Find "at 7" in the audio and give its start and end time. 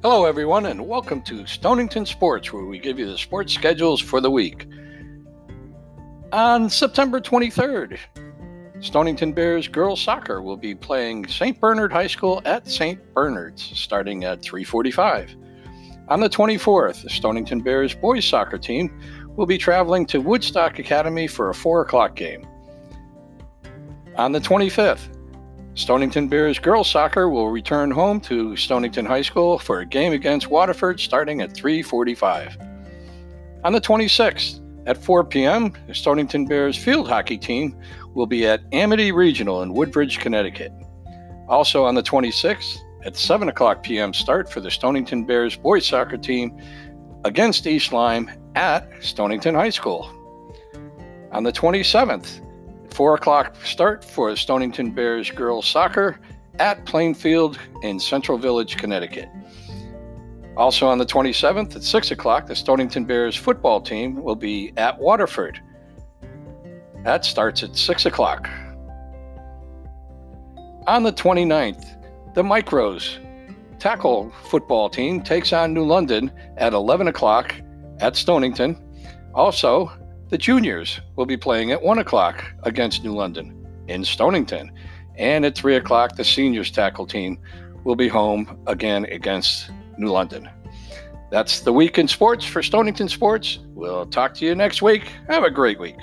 43.04-43.48